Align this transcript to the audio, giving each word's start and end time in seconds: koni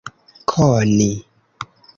koni 0.55 1.11